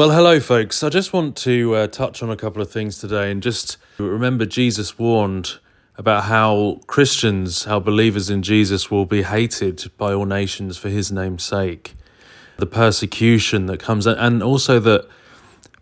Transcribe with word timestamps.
Well, 0.00 0.12
hello, 0.12 0.40
folks. 0.40 0.82
I 0.82 0.88
just 0.88 1.12
want 1.12 1.36
to 1.36 1.74
uh, 1.74 1.86
touch 1.86 2.22
on 2.22 2.30
a 2.30 2.36
couple 2.36 2.62
of 2.62 2.70
things 2.70 2.96
today 2.96 3.30
and 3.30 3.42
just 3.42 3.76
remember 3.98 4.46
Jesus 4.46 4.98
warned 4.98 5.58
about 5.98 6.24
how 6.24 6.80
Christians, 6.86 7.64
how 7.64 7.80
believers 7.80 8.30
in 8.30 8.42
Jesus 8.42 8.90
will 8.90 9.04
be 9.04 9.24
hated 9.24 9.90
by 9.98 10.14
all 10.14 10.24
nations 10.24 10.78
for 10.78 10.88
his 10.88 11.12
name's 11.12 11.44
sake. 11.44 11.96
The 12.56 12.64
persecution 12.64 13.66
that 13.66 13.78
comes, 13.78 14.06
and 14.06 14.42
also 14.42 14.80
that 14.80 15.06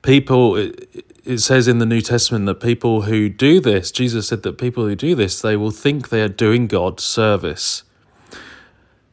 people, 0.03 0.57
it 0.57 1.39
says 1.39 1.69
in 1.69 1.79
the 1.79 1.87
New 1.87 2.00
Testament 2.00 2.46
that 2.46 2.57
people 2.57 3.03
who 3.03 3.29
do 3.29 3.61
this, 3.61 3.93
Jesus 3.93 4.27
said 4.27 4.43
that 4.43 4.59
people 4.59 4.85
who 4.85 4.96
do 4.96 5.14
this, 5.14 5.41
they 5.41 5.57
will 5.57 5.71
think 5.71 6.09
they 6.09 6.23
are 6.23 6.29
doing 6.29 6.66
God 6.66 6.98
service. 6.98 7.85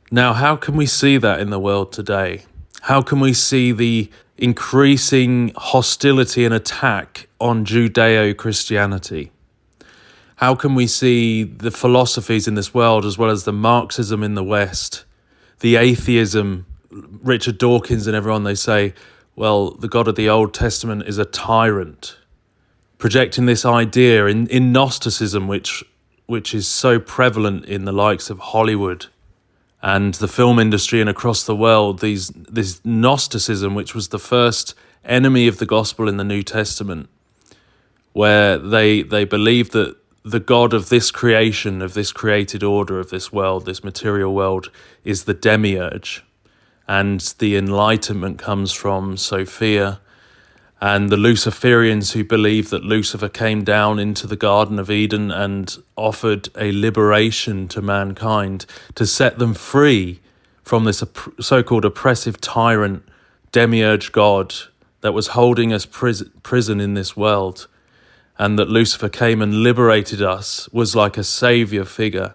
Now, 0.10 0.34
how 0.34 0.56
can 0.56 0.76
we 0.76 0.88
see 0.88 1.18
that 1.18 1.40
in 1.40 1.52
the 1.52 1.60
world 1.60 1.94
today? 1.94 2.46
How 2.82 3.04
can 3.04 3.20
we 3.20 3.34
see 3.34 3.72
the 3.72 4.10
increasing 4.38 5.52
hostility 5.56 6.46
and 6.46 6.54
attack 6.54 7.28
on 7.40 7.66
Judeo 7.66 8.36
Christianity? 8.36 9.32
How 10.38 10.56
can 10.56 10.76
we 10.76 10.88
see 10.88 11.44
the 11.44 11.72
philosophies 11.72 12.48
in 12.48 12.56
this 12.56 12.74
world, 12.74 13.06
as 13.06 13.18
well 13.18 13.30
as 13.30 13.46
the 13.46 13.54
Marxism 13.54 14.22
in 14.24 14.36
the 14.36 14.44
West, 14.44 15.06
the 15.62 15.78
atheism, 15.78 16.66
Richard 16.92 17.58
Dawkins 17.58 18.08
and 18.08 18.16
everyone, 18.16 18.44
they 18.44 18.56
say, 18.56 18.94
well, 19.36 19.72
the 19.72 19.88
God 19.88 20.08
of 20.08 20.16
the 20.16 20.30
Old 20.30 20.54
Testament 20.54 21.04
is 21.08 21.18
a 21.18 21.26
tyrant, 21.26 22.18
projecting 22.98 23.46
this 23.46 23.66
idea 23.66 24.26
in, 24.26 24.48
in 24.48 24.72
Gnosticism, 24.72 25.48
which, 25.48 25.84
which 26.26 26.54
is 26.54 26.68
so 26.68 27.00
prevalent 27.00 27.66
in 27.66 27.86
the 27.86 27.92
likes 27.94 28.30
of 28.30 28.40
Hollywood 28.40 29.08
and 29.86 30.16
the 30.16 30.28
film 30.28 30.58
industry 30.58 31.00
and 31.00 31.08
across 31.08 31.44
the 31.44 31.56
world, 31.56 32.00
these 32.00 32.30
this 32.30 32.82
Gnosticism, 32.84 33.76
which 33.76 33.94
was 33.94 34.08
the 34.08 34.20
first 34.20 34.74
enemy 35.06 35.48
of 35.48 35.60
the 35.60 35.66
gospel 35.68 36.10
in 36.10 36.18
the 36.18 36.24
New 36.24 36.42
Testament, 36.42 37.08
where 38.12 38.58
they 38.58 39.04
they 39.04 39.26
believed 39.26 39.74
that 39.74 39.96
the 40.24 40.40
God 40.40 40.74
of 40.74 40.90
this 40.90 41.12
creation, 41.12 41.84
of 41.84 41.94
this 41.94 42.12
created 42.12 42.64
order, 42.64 43.00
of 43.00 43.12
this 43.12 43.32
world, 43.32 43.68
this 43.68 43.84
material 43.84 44.34
world, 44.34 44.72
is 45.04 45.26
the 45.26 45.36
demiurge, 45.36 46.24
and 46.88 47.20
the 47.38 47.56
enlightenment 47.56 48.40
comes 48.40 48.74
from 48.74 49.18
Sophia 49.18 50.00
and 50.82 51.10
the 51.10 51.16
Luciferians 51.16 52.12
who 52.14 52.24
believe 52.24 52.70
that 52.70 52.84
Lucifer 52.84 53.30
came 53.30 53.64
down 53.64 53.98
into 53.98 54.28
the 54.28 54.36
Garden 54.36 54.78
of 54.78 54.92
Eden 54.92 55.32
and 55.32 55.78
offered 55.96 56.50
a 56.58 56.72
liberation 56.74 57.68
to 57.70 57.82
mankind 57.82 58.66
to 58.96 59.06
set 59.06 59.40
them 59.40 59.54
free 59.54 60.20
from 60.64 60.84
this 60.84 61.04
so 61.40 61.64
called 61.64 61.86
oppressive 61.86 62.42
tyrant, 62.42 63.04
demiurge 63.52 64.12
God 64.12 64.54
that 65.02 65.14
was 65.14 65.28
holding 65.28 65.72
us 65.72 65.86
pris- 65.86 66.24
prison 66.44 66.82
in 66.82 66.94
this 66.94 67.16
world. 67.16 67.68
And 68.38 68.60
that 68.60 68.68
Lucifer 68.68 69.08
came 69.08 69.42
and 69.42 69.64
liberated 69.64 70.22
us 70.22 70.68
was 70.74 70.94
like 70.94 71.18
a 71.18 71.24
savior 71.24 71.86
figure 71.86 72.34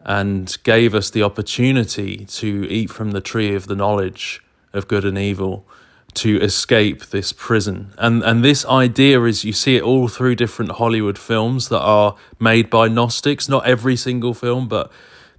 and 0.00 0.56
gave 0.64 0.92
us 0.92 1.10
the 1.10 1.22
opportunity 1.22 2.24
to 2.24 2.66
eat 2.68 2.90
from 2.90 3.12
the 3.12 3.20
tree 3.20 3.54
of 3.54 3.68
the 3.68 3.76
knowledge 3.76 4.42
of 4.72 4.88
good 4.88 5.04
and 5.04 5.16
evil 5.16 5.64
to 6.14 6.40
escape 6.40 7.06
this 7.06 7.32
prison. 7.32 7.92
And 7.98 8.22
and 8.22 8.44
this 8.44 8.64
idea 8.66 9.22
is 9.24 9.44
you 9.44 9.52
see 9.52 9.76
it 9.76 9.82
all 9.82 10.08
through 10.08 10.34
different 10.36 10.72
Hollywood 10.72 11.18
films 11.18 11.68
that 11.68 11.80
are 11.80 12.16
made 12.38 12.70
by 12.70 12.88
Gnostics, 12.88 13.48
not 13.48 13.66
every 13.66 13.96
single 13.96 14.34
film, 14.34 14.68
but 14.68 14.90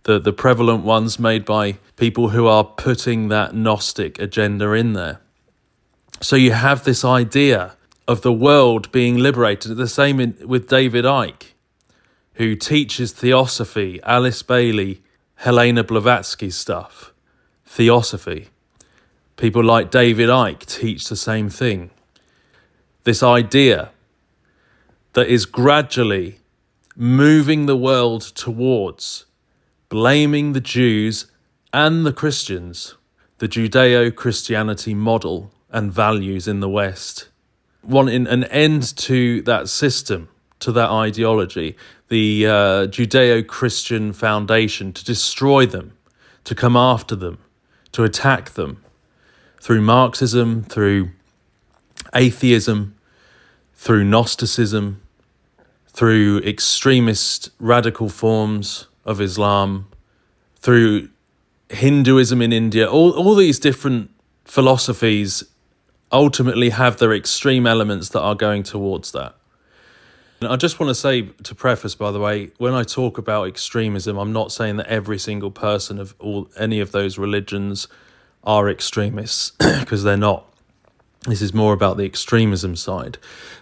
the, 0.04 0.20
the 0.20 0.34
prevalent 0.34 0.84
ones 0.84 1.20
made 1.20 1.46
by 1.46 1.78
people 1.96 2.30
who 2.30 2.48
are 2.48 2.64
putting 2.64 3.28
that 3.28 3.54
Gnostic 3.54 4.20
agenda 4.20 4.72
in 4.74 4.94
there. 4.94 5.22
So 6.22 6.36
you 6.36 6.52
have 6.52 6.84
this 6.84 7.04
idea 7.06 7.76
of 8.08 8.22
the 8.22 8.34
world 8.34 8.92
being 8.92 9.18
liberated. 9.18 9.78
The 9.78 9.88
same 9.88 10.20
in, 10.20 10.38
with 10.46 10.68
David 10.68 11.06
Icke, 11.06 11.54
who 12.36 12.56
teaches 12.56 13.12
theosophy, 13.12 14.00
Alice 14.04 14.44
Bailey, 14.44 15.04
Helena 15.36 15.84
Blavatsky 15.84 16.50
stuff, 16.50 17.14
theosophy. 17.66 18.50
People 19.42 19.64
like 19.64 19.90
David 19.90 20.30
Icke 20.30 20.68
teach 20.68 21.10
the 21.10 21.16
same 21.16 21.50
thing. 21.50 21.90
This 23.06 23.24
idea 23.24 23.90
that 25.14 25.28
is 25.30 25.48
gradually 25.48 26.38
moving 26.96 27.66
the 27.66 27.76
world 27.76 28.22
towards 28.22 29.26
blaming 29.90 30.54
the 30.54 30.62
Jews 30.62 31.26
and 31.74 32.06
the 32.06 32.14
Christians, 32.14 32.98
the 33.40 33.48
Judeo 33.48 34.16
Christianity 34.16 34.94
model 34.94 35.52
and 35.72 35.92
values 35.92 36.48
in 36.48 36.60
the 36.60 36.70
West. 36.70 37.30
Wanting 37.84 38.28
an 38.28 38.44
end 38.44 38.96
to 38.98 39.42
that 39.42 39.70
system, 39.70 40.30
to 40.60 40.72
that 40.74 40.92
ideology, 40.92 41.76
the 42.10 42.46
uh, 42.46 42.52
Judeo 42.86 43.48
Christian 43.48 44.14
foundation, 44.14 44.94
to 44.94 45.04
destroy 45.04 45.66
them, 45.66 45.98
to 46.44 46.54
come 46.54 46.78
after 46.78 47.16
them, 47.16 47.40
to 47.94 48.04
attack 48.04 48.52
them 48.52 48.84
through 49.62 49.82
Marxism, 49.82 50.64
through 50.64 51.12
atheism, 52.16 52.96
through 53.76 54.04
Gnosticism, 54.04 55.00
through 55.88 56.40
extremist 56.40 57.52
radical 57.60 58.10
forms 58.10 58.88
of 59.06 59.22
Islam, 59.22 59.88
through 60.56 61.10
Hinduism 61.70 62.42
in 62.42 62.52
India, 62.52 62.90
all, 62.90 63.12
all 63.12 63.36
these 63.36 63.60
different 63.60 64.10
philosophies 64.46 65.44
ultimately 66.12 66.72
have 66.72 66.98
their 66.98 67.14
extreme 67.14 67.68
elements 67.68 68.10
that 68.10 68.22
are 68.22 68.36
going 68.36 68.64
towards 68.64 69.12
that. 69.12 69.36
And 70.42 70.52
I 70.52 70.56
just 70.56 70.80
want 70.80 70.90
to 70.90 70.96
say 70.96 71.22
to 71.22 71.54
preface, 71.54 71.94
by 71.94 72.12
the 72.12 72.20
way, 72.20 72.50
when 72.58 72.74
I 72.74 72.82
talk 72.82 73.20
about 73.20 73.48
extremism, 73.48 74.18
I'm 74.18 74.34
not 74.34 74.52
saying 74.52 74.78
that 74.78 74.88
every 74.88 75.20
single 75.20 75.52
person 75.52 76.00
of 76.00 76.16
all 76.18 76.50
any 76.58 76.80
of 76.80 76.92
those 76.92 77.20
religions 77.20 77.88
are 78.44 78.70
extremists 78.70 79.52
because 79.80 80.04
they're 80.04 80.18
not. 80.18 80.48
This 81.28 81.42
is 81.42 81.54
more 81.54 81.74
about 81.74 81.98
the 81.98 82.06
extremism 82.06 82.76
side. 82.76 83.18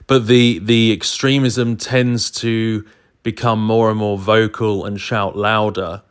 But 0.07 0.28
the 0.28 0.59
the 0.59 0.91
extremism 0.94 1.75
tends 1.75 2.31
to 2.31 2.85
become 3.22 3.63
more 3.63 3.90
and 3.90 4.00
more 4.00 4.17
vocal 4.17 4.85
and 4.85 5.00
shout 5.00 5.35
louder. 5.38 6.03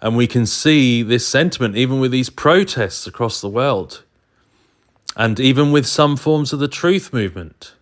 And 0.00 0.16
we 0.16 0.26
can 0.26 0.46
see 0.46 1.02
this 1.02 1.26
sentiment 1.26 1.76
even 1.76 2.00
with 2.00 2.10
these 2.10 2.30
protests 2.30 3.06
across 3.06 3.40
the 3.40 3.48
world. 3.48 4.02
And 5.16 5.38
even 5.38 5.72
with 5.72 5.86
some 5.86 6.16
forms 6.16 6.52
of 6.52 6.58
the 6.58 6.68
truth 6.68 7.12
movement. 7.12 7.74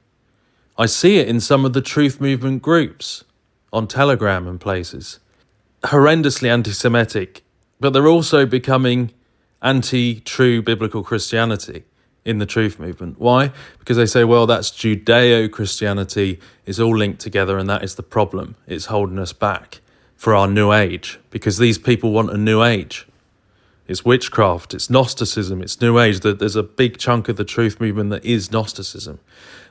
I 0.76 0.86
see 0.86 1.19
it 1.19 1.28
in 1.28 1.41
some 1.41 1.64
of 1.64 1.74
the 1.74 1.80
truth 1.80 2.20
movement 2.20 2.62
groups 2.62 3.24
on 3.72 3.86
Telegram 3.86 4.48
and 4.48 4.60
places. 4.60 5.20
Horrendously 5.84 6.48
anti 6.48 6.72
Semitic, 6.72 7.42
but 7.80 7.92
they're 7.92 8.09
also 8.09 8.47
becoming 8.47 9.12
anti 9.62 10.20
true 10.20 10.62
biblical 10.62 11.02
Christianity 11.02 11.84
in 12.24 12.38
the 12.38 12.46
truth 12.46 12.78
movement. 12.78 13.18
Why? 13.18 13.52
Because 13.78 13.96
they 13.96 14.06
say, 14.06 14.24
well, 14.24 14.46
that's 14.46 14.70
Judeo 14.70 15.50
Christianity 15.50 16.38
is 16.66 16.78
all 16.78 16.96
linked 16.96 17.20
together, 17.20 17.58
and 17.58 17.68
that 17.68 17.82
is 17.82 17.96
the 17.96 18.02
problem. 18.02 18.54
It's 18.66 18.86
holding 18.86 19.18
us 19.18 19.32
back 19.32 19.80
for 20.16 20.34
our 20.34 20.46
new 20.46 20.72
age 20.72 21.18
because 21.30 21.58
these 21.58 21.78
people 21.78 22.12
want 22.12 22.30
a 22.30 22.36
new 22.36 22.62
age. 22.62 23.08
It's 23.88 24.04
witchcraft, 24.04 24.72
it's 24.74 24.88
Gnosticism, 24.88 25.60
it's 25.60 25.80
New 25.80 25.98
Age. 25.98 26.20
There's 26.20 26.56
a 26.56 26.62
big 26.62 26.98
chunk 26.98 27.28
of 27.28 27.36
the 27.36 27.44
truth 27.44 27.80
movement 27.80 28.10
that 28.10 28.24
is 28.24 28.52
Gnosticism. 28.52 29.18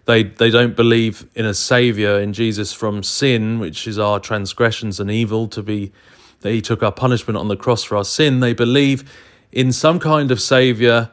They, 0.05 0.23
they 0.23 0.49
don't 0.49 0.75
believe 0.75 1.29
in 1.33 1.45
a 1.45 1.53
savior 1.53 2.19
in 2.19 2.33
Jesus 2.33 2.73
from 2.73 3.03
sin, 3.03 3.59
which 3.59 3.87
is 3.87 3.97
our 3.97 4.19
transgressions 4.19 4.99
and 4.99 5.09
evil, 5.09 5.47
to 5.47 5.63
be 5.63 5.93
that 6.41 6.51
he 6.51 6.61
took 6.61 6.83
our 6.83 6.91
punishment 6.91 7.37
on 7.37 7.47
the 7.47 7.55
cross 7.55 7.83
for 7.83 7.95
our 7.95 8.03
sin. 8.03 8.41
They 8.41 8.53
believe 8.53 9.09
in 9.51 9.71
some 9.71 9.99
kind 9.99 10.31
of 10.31 10.41
savior 10.41 11.09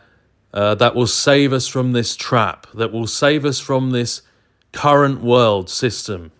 uh, 0.52 0.74
that 0.76 0.94
will 0.94 1.06
save 1.06 1.52
us 1.52 1.66
from 1.68 1.92
this 1.92 2.16
trap, 2.16 2.66
that 2.74 2.92
will 2.92 3.06
save 3.06 3.44
us 3.44 3.58
from 3.58 3.90
this 3.90 4.22
current 4.72 5.20
world 5.20 5.68
system, 5.68 6.30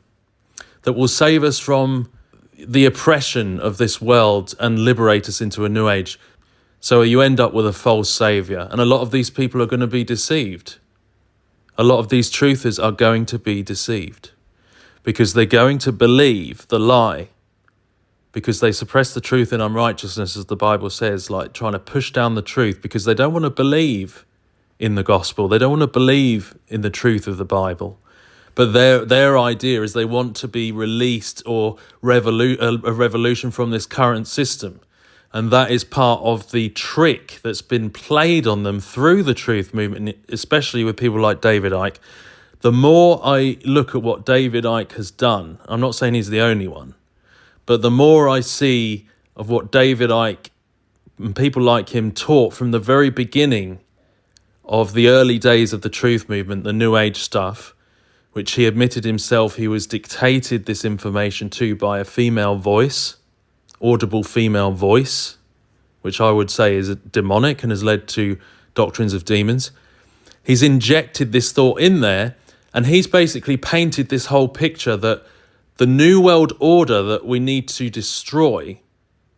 that 0.83 0.95
will 0.95 1.09
save 1.09 1.43
us 1.45 1.59
from 1.59 2.11
the 2.56 2.85
oppression 2.85 3.61
of 3.61 3.79
this 3.79 4.00
world 4.00 4.55
and 4.59 4.79
liberate 4.79 5.29
us 5.29 5.41
into 5.41 5.65
a 5.65 5.69
new 5.69 5.89
age. 5.89 6.19
So 6.81 7.03
you 7.03 7.21
end 7.21 7.41
up 7.41 7.53
with 7.53 7.67
a 7.67 7.73
false 7.73 8.11
savior, 8.11 8.69
and 8.71 8.81
a 8.81 8.85
lot 8.85 9.01
of 9.01 9.11
these 9.11 9.31
people 9.31 9.61
are 9.61 9.67
going 9.67 9.81
to 9.81 9.87
be 9.87 10.05
deceived. 10.05 10.79
A 11.77 11.85
lot 11.85 11.99
of 11.99 12.09
these 12.09 12.31
truthers 12.31 12.83
are 12.83 12.93
going 12.93 13.27
to 13.27 13.39
be 13.39 13.62
deceived 13.62 14.31
because 15.03 15.35
they're 15.35 15.47
going 15.47 15.79
to 15.79 15.93
believe 15.93 16.67
the 16.69 16.79
lie 16.79 17.29
because 18.38 18.61
they 18.61 18.73
suppress 18.73 19.14
the 19.14 19.20
truth 19.20 19.52
in 19.52 19.61
unrighteousness, 19.61 20.37
as 20.37 20.46
the 20.46 20.56
Bible 20.56 20.90
says, 20.90 21.31
like 21.31 21.52
trying 21.52 21.73
to 21.73 21.79
push 21.79 22.12
down 22.12 22.35
the 22.35 22.43
truth 22.43 22.81
because 22.81 23.05
they 23.05 23.14
don't 23.14 23.32
want 23.32 23.44
to 23.44 23.50
believe 23.50 24.25
in 24.79 24.94
the 24.94 25.02
gospel. 25.02 25.49
They 25.49 25.58
don't 25.58 25.70
want 25.70 25.82
to 25.82 25.87
believe 25.87 26.56
in 26.69 26.82
the 26.82 26.90
truth 26.90 27.26
of 27.26 27.37
the 27.37 27.44
Bible. 27.44 27.99
But 28.55 28.73
their 28.73 29.05
their 29.05 29.38
idea 29.38 29.82
is 29.82 29.93
they 29.93 30.05
want 30.05 30.35
to 30.37 30.49
be 30.49 30.73
released 30.73 31.43
or 31.46 31.76
revolu- 32.02 32.61
uh, 32.61 32.79
a 32.85 32.93
revolution 32.93 33.50
from 33.50 33.70
this 33.70 33.87
current 33.87 34.26
system. 34.26 34.81
And 35.32 35.50
that 35.50 35.70
is 35.70 35.84
part 35.84 36.23
of 36.23 36.50
the 36.52 36.70
trick 36.70 37.38
that's 37.43 37.62
been 37.62 37.91
played 37.91 38.46
on 38.46 38.62
them 38.62 38.81
through 38.81 39.23
the 39.23 39.34
truth 39.34 39.75
movement, 39.75 40.17
especially 40.29 40.84
with 40.84 40.96
people 40.96 41.20
like 41.20 41.41
David 41.41 41.73
Icke. 41.73 41.99
The 42.61 42.73
more 42.73 43.20
I 43.23 43.58
look 43.64 43.94
at 43.94 44.02
what 44.02 44.26
David 44.26 44.64
Icke 44.64 44.93
has 44.93 45.11
done, 45.12 45.58
I'm 45.67 45.81
not 45.81 45.94
saying 45.94 46.14
he's 46.14 46.31
the 46.31 46.41
only 46.41 46.67
one, 46.67 46.94
but 47.69 47.82
the 47.82 47.91
more 47.91 48.31
I 48.31 48.41
see 48.41 49.06
of 49.37 49.50
what 49.50 49.70
David 49.70 50.09
Icke 50.09 50.49
and 51.19 51.37
people 51.37 51.62
like 51.62 51.91
him 51.91 52.12
taught 52.12 52.55
from 52.55 52.70
the 52.70 52.79
very 52.79 53.11
beginning 53.11 53.81
of 54.65 54.94
the 54.94 55.09
early 55.09 55.38
days 55.38 55.75
of 55.75 55.82
the 55.82 55.91
truth 55.91 56.31
movement, 56.31 56.65
the 56.65 56.73
New 56.73 56.97
Age 56.97 57.19
stuff, 57.19 57.75
which 58.32 58.53
he 58.53 58.65
admitted 58.65 59.05
himself 59.05 59.56
he 59.56 59.69
was 59.69 59.87
dictated 59.87 60.65
this 60.65 60.82
information 60.82 61.50
to 61.50 61.76
by 61.76 61.99
a 61.99 62.06
female 62.06 62.56
voice, 62.56 63.17
audible 63.82 64.25
female 64.25 64.70
voice, 64.73 65.37
which 66.00 66.23
I 66.23 66.31
would 66.31 66.50
say 66.50 66.75
is 66.75 66.97
demonic 66.97 67.62
and 67.62 67.70
has 67.70 67.85
led 67.85 68.09
to 68.09 68.38
doctrines 68.73 69.12
of 69.12 69.26
demons. 69.26 69.73
He's 70.43 70.62
injected 70.62 71.32
this 71.32 71.53
thought 71.53 71.82
in 71.82 72.00
there, 72.00 72.35
and 72.73 72.87
he's 72.87 73.06
basically 73.06 73.59
painted 73.59 74.09
this 74.09 74.26
whole 74.26 74.49
picture 74.49 74.97
that 74.97 75.23
the 75.79 75.87
New 75.87 76.21
World 76.21 76.53
Order 76.61 77.03
that 77.05 77.25
we 77.25 77.41
need 77.41 77.69
to 77.69 77.89
destroy, 77.89 78.81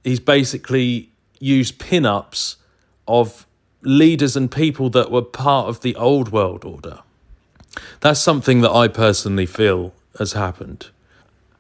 is 0.04 0.20
basically 0.20 1.10
used 1.38 1.78
pin 1.78 2.04
ups 2.04 2.56
of 3.06 3.46
leaders 3.82 4.36
and 4.36 4.50
people 4.50 4.90
that 4.90 5.10
were 5.10 5.22
part 5.22 5.68
of 5.68 5.80
the 5.80 5.94
old 5.96 6.32
world 6.32 6.64
order. 6.64 7.00
That's 8.00 8.20
something 8.20 8.62
that 8.62 8.72
I 8.72 8.88
personally 8.88 9.46
feel 9.46 9.92
has 10.18 10.32
happened. 10.32 10.88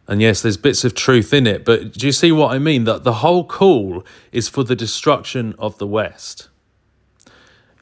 And 0.08 0.20
yes, 0.20 0.42
there's 0.42 0.56
bits 0.56 0.82
of 0.82 0.94
truth 0.94 1.32
in 1.32 1.46
it, 1.46 1.64
but 1.64 1.92
do 1.92 2.06
you 2.06 2.12
see 2.12 2.32
what 2.32 2.52
I 2.52 2.58
mean? 2.58 2.84
That 2.84 3.04
the 3.04 3.14
whole 3.14 3.44
call 3.44 4.04
is 4.32 4.48
for 4.48 4.64
the 4.64 4.74
destruction 4.74 5.54
of 5.58 5.78
the 5.78 5.86
West. 5.86 6.48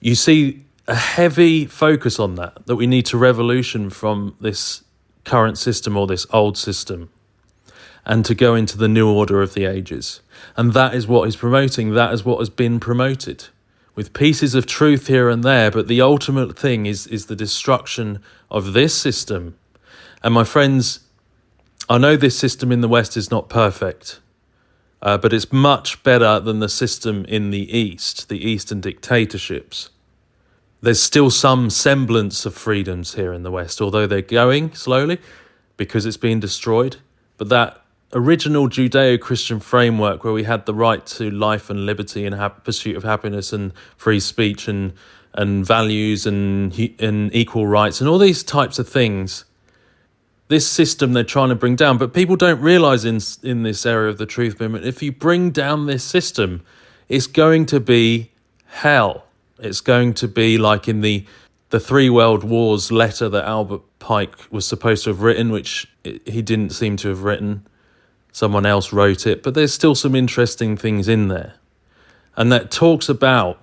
You 0.00 0.14
see 0.14 0.64
a 0.86 0.94
heavy 0.94 1.64
focus 1.64 2.18
on 2.18 2.34
that, 2.34 2.66
that 2.66 2.76
we 2.76 2.86
need 2.86 3.06
to 3.06 3.18
revolution 3.18 3.88
from 3.88 4.36
this 4.40 4.82
current 5.28 5.58
system 5.58 5.96
or 5.96 6.06
this 6.06 6.26
old 6.30 6.56
system 6.56 7.10
and 8.04 8.24
to 8.24 8.34
go 8.34 8.54
into 8.54 8.78
the 8.78 8.88
new 8.88 9.08
order 9.08 9.42
of 9.42 9.54
the 9.54 9.66
ages. 9.66 10.20
And 10.56 10.72
that 10.72 10.94
is 10.94 11.06
what 11.06 11.24
he's 11.26 11.36
promoting, 11.36 11.94
that 11.94 12.12
is 12.12 12.24
what 12.24 12.38
has 12.38 12.50
been 12.50 12.80
promoted 12.80 13.48
with 13.98 14.12
pieces 14.12 14.54
of 14.54 14.64
truth 14.64 15.08
here 15.08 15.28
and 15.28 15.42
there, 15.42 15.72
but 15.72 15.88
the 15.88 16.00
ultimate 16.00 16.56
thing 16.56 16.86
is, 16.86 17.08
is 17.08 17.26
the 17.26 17.34
destruction 17.34 18.22
of 18.48 18.72
this 18.72 18.94
system. 18.94 19.58
And 20.22 20.32
my 20.32 20.44
friends, 20.44 21.00
I 21.88 21.98
know 21.98 22.16
this 22.16 22.38
system 22.38 22.70
in 22.70 22.80
the 22.80 22.86
West 22.86 23.16
is 23.16 23.28
not 23.28 23.48
perfect, 23.48 24.20
uh, 25.02 25.18
but 25.18 25.32
it's 25.32 25.52
much 25.52 26.00
better 26.04 26.38
than 26.38 26.60
the 26.60 26.68
system 26.68 27.24
in 27.24 27.50
the 27.50 27.76
East, 27.76 28.28
the 28.28 28.38
Eastern 28.38 28.80
dictatorships. 28.80 29.90
There's 30.80 31.02
still 31.02 31.30
some 31.30 31.70
semblance 31.70 32.46
of 32.46 32.54
freedoms 32.54 33.14
here 33.14 33.32
in 33.32 33.42
the 33.42 33.50
West, 33.50 33.80
although 33.80 34.06
they're 34.06 34.22
going 34.22 34.74
slowly 34.74 35.18
because 35.76 36.06
it's 36.06 36.16
being 36.16 36.38
destroyed. 36.38 36.96
But 37.36 37.48
that 37.48 37.82
original 38.12 38.68
Judeo 38.68 39.20
Christian 39.20 39.60
framework 39.60 40.24
where 40.24 40.32
we 40.32 40.44
had 40.44 40.66
the 40.66 40.74
right 40.74 41.04
to 41.06 41.30
life 41.30 41.68
and 41.68 41.84
liberty 41.84 42.24
and 42.24 42.34
ha- 42.34 42.48
pursuit 42.48 42.96
of 42.96 43.04
happiness 43.04 43.52
and 43.52 43.72
free 43.96 44.20
speech 44.20 44.68
and 44.68 44.92
and 45.34 45.66
values 45.66 46.26
and 46.26 46.72
and 46.98 47.34
equal 47.34 47.66
rights 47.66 48.00
and 48.00 48.08
all 48.08 48.18
these 48.18 48.42
types 48.42 48.78
of 48.78 48.88
things 48.88 49.44
this 50.48 50.66
system 50.66 51.12
they're 51.12 51.22
trying 51.22 51.50
to 51.50 51.54
bring 51.54 51.76
down 51.76 51.98
but 51.98 52.14
people 52.14 52.34
don't 52.34 52.60
realize 52.62 53.04
in 53.04 53.20
in 53.42 53.62
this 53.62 53.84
area 53.84 54.08
of 54.08 54.16
the 54.16 54.24
truth 54.24 54.58
movement 54.58 54.86
if 54.86 55.02
you 55.02 55.12
bring 55.12 55.50
down 55.50 55.84
this 55.84 56.02
system 56.02 56.62
it's 57.10 57.26
going 57.26 57.66
to 57.66 57.78
be 57.78 58.30
hell 58.68 59.26
it's 59.58 59.80
going 59.80 60.14
to 60.14 60.28
be 60.28 60.58
like 60.58 60.88
in 60.88 61.00
the 61.00 61.24
the 61.70 61.80
three 61.80 62.08
world 62.08 62.44
wars 62.44 62.90
letter 62.90 63.28
that 63.28 63.44
Albert 63.44 63.82
Pike 63.98 64.50
was 64.50 64.66
supposed 64.66 65.04
to 65.04 65.10
have 65.10 65.20
written 65.20 65.50
which 65.50 65.86
he 66.02 66.40
didn't 66.40 66.70
seem 66.70 66.96
to 66.96 67.08
have 67.08 67.24
written 67.24 67.66
someone 68.32 68.64
else 68.64 68.92
wrote 68.92 69.26
it, 69.26 69.42
but 69.42 69.54
there's 69.54 69.74
still 69.74 69.94
some 69.94 70.14
interesting 70.14 70.76
things 70.76 71.08
in 71.08 71.28
there. 71.28 71.54
And 72.36 72.52
that 72.52 72.70
talks 72.70 73.08
about 73.08 73.60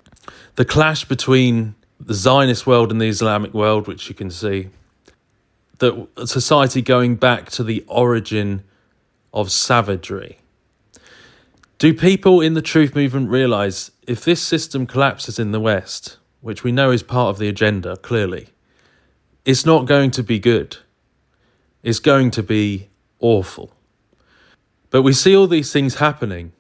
the 0.55 0.65
clash 0.65 1.05
between 1.05 1.75
the 1.99 2.13
Zionist 2.13 2.67
world 2.67 2.91
and 2.91 2.99
the 2.99 3.07
Islamic 3.07 3.53
world, 3.53 3.87
which 3.87 4.09
you 4.09 4.15
can 4.15 4.29
see, 4.29 4.69
that 5.79 6.07
society 6.25 6.81
going 6.81 7.15
back 7.15 7.49
to 7.51 7.63
the 7.63 7.83
origin 7.87 8.63
of 9.33 9.51
savagery. 9.51 10.39
Do 11.77 11.93
people 11.93 12.41
in 12.41 12.53
the 12.53 12.61
truth 12.61 12.95
movement 12.95 13.29
realize 13.29 13.91
if 14.07 14.23
this 14.23 14.41
system 14.41 14.85
collapses 14.85 15.39
in 15.39 15.51
the 15.51 15.59
West, 15.59 16.17
which 16.41 16.63
we 16.63 16.71
know 16.71 16.91
is 16.91 17.03
part 17.03 17.29
of 17.29 17.39
the 17.39 17.47
agenda 17.47 17.97
clearly, 17.97 18.47
it's 19.45 19.65
not 19.65 19.85
going 19.85 20.11
to 20.11 20.23
be 20.23 20.39
good. 20.39 20.77
It's 21.83 21.99
going 21.99 22.31
to 22.31 22.43
be 22.43 22.89
awful. 23.19 23.71
But 24.89 25.01
we 25.01 25.13
see 25.13 25.35
all 25.35 25.47
these 25.47 25.71
things 25.71 25.95
happening, 25.95 26.51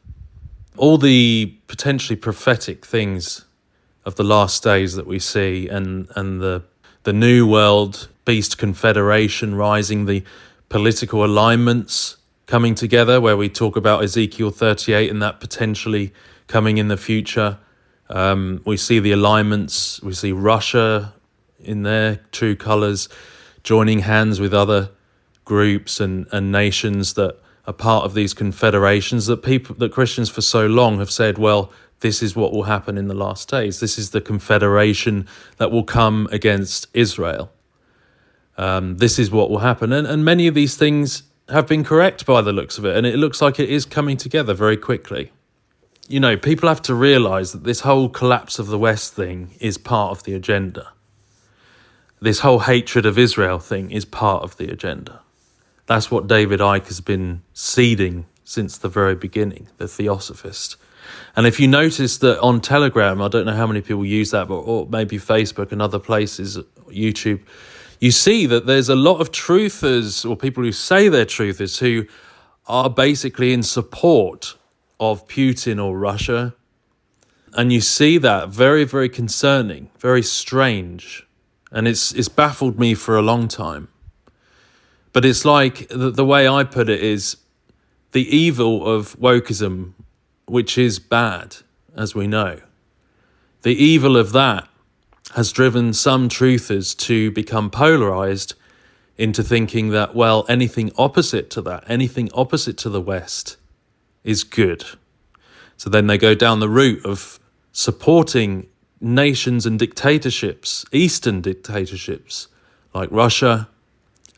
all 0.77 0.97
the 0.97 1.57
potentially 1.67 2.15
prophetic 2.15 2.85
things 2.85 3.45
of 4.05 4.15
the 4.15 4.23
last 4.23 4.63
days 4.63 4.95
that 4.95 5.07
we 5.07 5.19
see, 5.19 5.67
and, 5.67 6.07
and 6.15 6.41
the, 6.41 6.63
the 7.03 7.13
new 7.13 7.47
world 7.47 8.07
beast 8.23 8.57
confederation 8.57 9.55
rising, 9.55 10.05
the 10.05 10.23
political 10.69 11.23
alignments 11.23 12.17
coming 12.45 12.75
together, 12.75 13.21
where 13.21 13.37
we 13.37 13.49
talk 13.49 13.75
about 13.75 14.03
Ezekiel 14.03 14.51
38 14.51 15.09
and 15.09 15.21
that 15.21 15.39
potentially 15.39 16.13
coming 16.47 16.77
in 16.77 16.87
the 16.87 16.97
future. 16.97 17.57
Um, 18.09 18.61
we 18.65 18.77
see 18.77 18.99
the 18.99 19.11
alignments, 19.11 20.01
we 20.01 20.13
see 20.13 20.31
Russia 20.31 21.13
in 21.59 21.83
their 21.83 22.17
true 22.31 22.55
colours 22.55 23.09
joining 23.63 23.99
hands 23.99 24.39
with 24.39 24.53
other 24.53 24.89
groups 25.43 25.99
and, 25.99 26.27
and 26.31 26.51
nations 26.51 27.15
that 27.15 27.37
are 27.67 27.73
part 27.73 28.05
of 28.05 28.13
these 28.13 28.33
confederations 28.33 29.25
that 29.25 29.41
people 29.41 29.75
that 29.75 29.91
Christians 29.91 30.29
for 30.29 30.41
so 30.41 30.67
long 30.67 30.99
have 30.99 31.09
said, 31.09 31.37
well, 31.37 31.71
this 32.01 32.21
is 32.21 32.35
what 32.35 32.51
will 32.51 32.63
happen 32.63 32.97
in 32.97 33.07
the 33.07 33.15
last 33.15 33.49
days. 33.49 33.79
This 33.79 33.97
is 33.97 34.11
the 34.11 34.21
confederation 34.21 35.27
that 35.57 35.71
will 35.71 35.83
come 35.83 36.27
against 36.31 36.87
Israel. 36.93 37.51
Um, 38.57 38.97
this 38.97 39.17
is 39.17 39.31
what 39.31 39.49
will 39.49 39.59
happen. 39.59 39.91
And, 39.91 40.05
and 40.05 40.23
many 40.23 40.47
of 40.47 40.53
these 40.53 40.77
things 40.77 41.23
have 41.49 41.67
been 41.67 41.83
correct 41.83 42.25
by 42.25 42.41
the 42.41 42.53
looks 42.53 42.77
of 42.77 42.85
it. 42.85 42.95
And 42.95 43.05
it 43.05 43.17
looks 43.17 43.41
like 43.41 43.59
it 43.59 43.69
is 43.69 43.85
coming 43.85 44.17
together 44.17 44.53
very 44.53 44.77
quickly. 44.77 45.31
You 46.07 46.19
know, 46.19 46.37
people 46.37 46.69
have 46.69 46.83
to 46.83 46.93
realize 46.93 47.51
that 47.51 47.63
this 47.63 47.79
whole 47.79 48.09
collapse 48.09 48.59
of 48.59 48.67
the 48.67 48.77
West 48.77 49.13
thing 49.15 49.55
is 49.59 49.77
part 49.77 50.11
of 50.11 50.23
the 50.23 50.35
agenda. 50.35 50.91
This 52.21 52.39
whole 52.39 52.59
hatred 52.59 53.05
of 53.07 53.17
Israel 53.17 53.57
thing 53.57 53.89
is 53.89 54.05
part 54.05 54.43
of 54.43 54.57
the 54.57 54.69
agenda. 54.69 55.21
That's 55.87 56.11
what 56.11 56.27
David 56.27 56.59
Icke 56.59 56.87
has 56.87 57.01
been 57.01 57.41
seeding 57.53 58.25
since 58.43 58.77
the 58.77 58.89
very 58.89 59.15
beginning, 59.15 59.67
the 59.77 59.87
Theosophist. 59.87 60.77
And 61.35 61.47
if 61.47 61.59
you 61.59 61.67
notice 61.67 62.19
that 62.19 62.39
on 62.39 62.61
Telegram, 62.61 63.21
I 63.21 63.27
don't 63.27 63.45
know 63.45 63.55
how 63.55 63.67
many 63.67 63.81
people 63.81 64.05
use 64.05 64.31
that, 64.31 64.47
but 64.47 64.59
or 64.59 64.87
maybe 64.87 65.17
Facebook 65.17 65.71
and 65.71 65.81
other 65.81 65.99
places, 65.99 66.57
YouTube, 66.89 67.41
you 67.99 68.11
see 68.11 68.45
that 68.45 68.65
there's 68.65 68.89
a 68.89 68.95
lot 68.95 69.21
of 69.21 69.31
truthers 69.31 70.27
or 70.27 70.35
people 70.35 70.63
who 70.63 70.71
say 70.71 71.09
they're 71.09 71.25
truthers 71.25 71.79
who 71.79 72.05
are 72.67 72.89
basically 72.89 73.53
in 73.53 73.63
support 73.63 74.55
of 74.99 75.27
Putin 75.27 75.83
or 75.83 75.97
Russia. 75.97 76.55
And 77.53 77.71
you 77.71 77.81
see 77.81 78.17
that 78.17 78.49
very, 78.49 78.83
very 78.83 79.09
concerning, 79.09 79.89
very 79.99 80.21
strange. 80.21 81.25
And 81.71 81.87
it's 81.87 82.11
it's 82.13 82.29
baffled 82.29 82.79
me 82.79 82.93
for 82.93 83.17
a 83.17 83.21
long 83.21 83.47
time. 83.47 83.87
But 85.13 85.25
it's 85.25 85.45
like 85.45 85.87
the, 85.87 86.11
the 86.11 86.25
way 86.25 86.47
I 86.47 86.63
put 86.63 86.89
it 86.89 87.01
is 87.01 87.37
the 88.11 88.27
evil 88.35 88.85
of 88.85 89.17
wokeism, 89.17 89.93
which 90.45 90.77
is 90.77 90.99
bad, 90.99 91.57
as 91.95 92.13
we 92.13 92.27
know. 92.27 92.59
The 93.61 93.75
evil 93.75 94.17
of 94.17 94.31
that 94.33 94.67
has 95.33 95.51
driven 95.51 95.93
some 95.93 96.29
truthers 96.29 96.97
to 96.97 97.31
become 97.31 97.69
polarized 97.69 98.53
into 99.17 99.43
thinking 99.43 99.89
that, 99.89 100.13
well, 100.13 100.45
anything 100.47 100.91
opposite 100.97 101.49
to 101.51 101.61
that, 101.61 101.83
anything 101.87 102.29
opposite 102.33 102.77
to 102.77 102.89
the 102.89 103.01
West 103.01 103.57
is 104.25 104.43
good. 104.43 104.83
So 105.77 105.89
then 105.89 106.07
they 106.07 106.17
go 106.17 106.35
down 106.35 106.59
the 106.59 106.69
route 106.69 107.05
of 107.05 107.39
supporting 107.71 108.67
nations 108.99 109.65
and 109.65 109.79
dictatorships, 109.79 110.85
Eastern 110.91 111.39
dictatorships 111.39 112.49
like 112.93 113.09
Russia, 113.11 113.69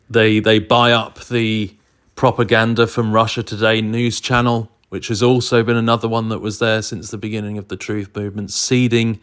they 0.09 0.39
they 0.39 0.59
buy 0.59 0.91
up 0.91 1.25
the 1.25 1.75
propaganda 2.15 2.87
from 2.87 3.11
Russia 3.11 3.43
Today 3.43 3.81
news 3.81 4.19
channel, 4.19 4.71
which 4.89 5.09
has 5.09 5.21
also 5.21 5.63
been 5.63 5.75
another 5.75 6.07
one 6.07 6.29
that 6.29 6.39
was 6.39 6.59
there 6.59 6.81
since 6.81 7.11
the 7.11 7.17
beginning 7.17 7.57
of 7.57 7.67
the 7.67 7.77
truth 7.77 8.15
movement, 8.15 8.51
seeding 8.51 9.19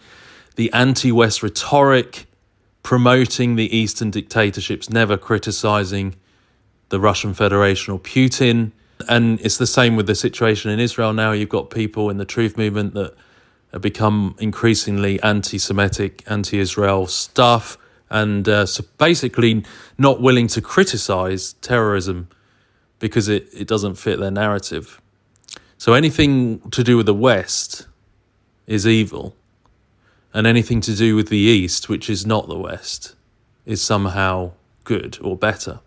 the 0.56 0.72
anti-West 0.72 1.42
rhetoric, 1.42 2.26
promoting 2.82 3.56
the 3.56 3.76
Eastern 3.76 4.10
dictatorships, 4.10 4.88
never 4.88 5.16
criticizing 5.16 6.14
the 6.90 7.00
Russian 7.00 7.34
Federation 7.34 7.92
or 7.92 7.98
Putin, 7.98 8.70
And 9.08 9.40
it's 9.40 9.58
the 9.58 9.66
same 9.66 9.96
with 9.96 10.06
the 10.06 10.14
situation 10.14 10.70
in 10.70 10.80
Israel 10.80 11.12
now. 11.12 11.32
You've 11.32 11.48
got 11.48 11.70
people 11.70 12.10
in 12.10 12.16
the 12.16 12.24
truth 12.24 12.56
movement 12.56 12.94
that 12.94 13.14
have 13.72 13.82
become 13.82 14.36
increasingly 14.38 15.20
anti 15.22 15.58
Semitic, 15.58 16.22
anti 16.26 16.58
Israel 16.58 17.06
stuff, 17.06 17.76
and 18.08 18.48
uh, 18.48 18.66
so 18.66 18.84
basically 18.98 19.64
not 19.98 20.20
willing 20.20 20.46
to 20.48 20.60
criticize 20.60 21.54
terrorism 21.54 22.28
because 23.00 23.28
it, 23.28 23.48
it 23.52 23.66
doesn't 23.66 23.96
fit 23.96 24.20
their 24.20 24.30
narrative. 24.30 25.00
So 25.76 25.92
anything 25.92 26.60
to 26.70 26.84
do 26.84 26.96
with 26.96 27.06
the 27.06 27.14
West 27.14 27.88
is 28.66 28.86
evil, 28.86 29.34
and 30.32 30.46
anything 30.46 30.80
to 30.82 30.94
do 30.94 31.16
with 31.16 31.28
the 31.28 31.36
East, 31.36 31.88
which 31.88 32.08
is 32.08 32.24
not 32.24 32.48
the 32.48 32.58
West, 32.58 33.14
is 33.66 33.82
somehow 33.82 34.52
good 34.84 35.18
or 35.20 35.36
better. 35.36 35.80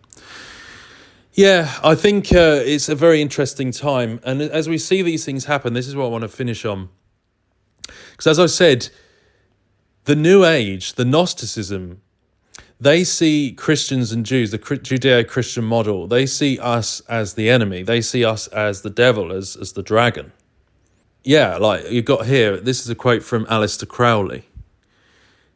Yeah, 1.38 1.72
I 1.84 1.94
think 1.94 2.34
uh, 2.34 2.62
it's 2.66 2.90
a 2.90 2.96
very 2.96 3.22
interesting 3.22 3.70
time. 3.70 4.20
And 4.24 4.42
as 4.42 4.68
we 4.68 4.80
see 4.80 5.04
these 5.04 5.24
things 5.24 5.46
happen, 5.46 5.74
this 5.74 5.88
is 5.88 5.96
what 5.96 6.06
I 6.06 6.08
want 6.08 6.24
to 6.24 6.30
finish 6.30 6.66
on. 6.66 6.90
Because 7.86 8.26
as 8.26 8.40
I 8.40 8.48
said, 8.48 8.90
the 10.06 10.16
New 10.16 10.44
Age, 10.44 10.94
the 10.94 11.06
Gnosticism, 11.06 12.02
they 12.80 13.04
see 13.04 13.52
Christians 13.52 14.12
and 14.12 14.26
Jews, 14.26 14.50
the 14.50 14.58
Judeo 14.58 15.28
Christian 15.28 15.64
model, 15.64 16.08
they 16.08 16.26
see 16.26 16.58
us 16.58 17.02
as 17.02 17.36
the 17.36 17.52
enemy. 17.52 17.84
They 17.84 18.02
see 18.02 18.26
us 18.26 18.48
as 18.48 18.82
the 18.82 18.90
devil, 18.90 19.32
as, 19.32 19.56
as 19.56 19.74
the 19.74 19.84
dragon. 19.84 20.32
Yeah, 21.24 21.58
like 21.58 21.92
you 21.92 22.02
got 22.02 22.26
here, 22.26 22.58
this 22.58 22.82
is 22.82 22.90
a 22.90 22.96
quote 22.96 23.22
from 23.22 23.46
Aleister 23.46 23.88
Crowley. 23.88 24.46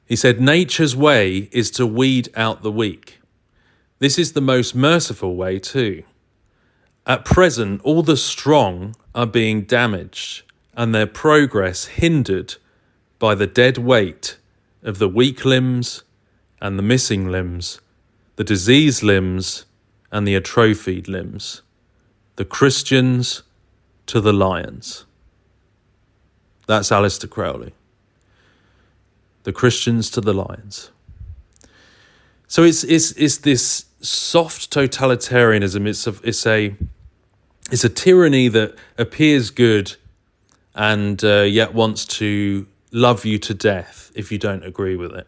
He 0.05 0.15
said, 0.15 0.39
Nature's 0.39 0.95
way 0.95 1.49
is 1.51 1.71
to 1.71 1.87
weed 1.87 2.29
out 2.35 2.61
the 2.61 2.71
weak. 2.71 3.20
This 4.01 4.17
is 4.17 4.33
the 4.33 4.41
most 4.41 4.73
merciful 4.73 5.35
way, 5.35 5.59
too. 5.59 6.01
At 7.05 7.23
present, 7.23 7.81
all 7.83 8.01
the 8.01 8.17
strong 8.17 8.95
are 9.13 9.27
being 9.27 9.61
damaged 9.61 10.41
and 10.73 10.93
their 10.93 11.05
progress 11.05 11.85
hindered 11.85 12.55
by 13.19 13.35
the 13.35 13.45
dead 13.45 13.77
weight 13.77 14.37
of 14.81 14.97
the 14.97 15.07
weak 15.07 15.45
limbs 15.45 16.01
and 16.59 16.79
the 16.79 16.83
missing 16.83 17.29
limbs, 17.29 17.79
the 18.37 18.43
diseased 18.43 19.03
limbs 19.03 19.65
and 20.11 20.27
the 20.27 20.35
atrophied 20.35 21.07
limbs, 21.07 21.61
the 22.37 22.45
Christians 22.45 23.43
to 24.07 24.19
the 24.19 24.33
lions. 24.33 25.05
That's 26.65 26.89
Aleister 26.89 27.29
Crowley. 27.29 27.75
The 29.43 29.53
Christians 29.53 30.09
to 30.09 30.21
the 30.21 30.33
lions. 30.33 30.89
So 32.47 32.63
it's 32.63 32.83
it's 32.83 33.11
it's 33.11 33.37
this 33.37 33.85
soft 34.01 34.71
totalitarianism. 34.71 35.87
It's 35.87 36.07
a 36.07 36.15
it's 36.23 36.45
a 36.45 36.75
it's 37.71 37.83
a 37.83 37.89
tyranny 37.89 38.47
that 38.49 38.75
appears 38.97 39.49
good 39.49 39.95
and 40.75 41.23
uh, 41.23 41.41
yet 41.41 41.73
wants 41.73 42.05
to 42.05 42.67
love 42.91 43.25
you 43.25 43.37
to 43.37 43.53
death 43.53 44.11
if 44.15 44.31
you 44.31 44.37
don't 44.37 44.63
agree 44.65 44.95
with 44.95 45.13
it. 45.13 45.27